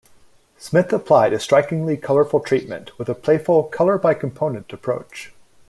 [0.57, 5.31] Smith applied a strikingly colourful treatment with a playful colour-by-component approach.